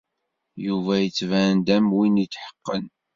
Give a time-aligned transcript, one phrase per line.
[0.65, 2.85] Yuba yettban-d am win yetḥeqqen.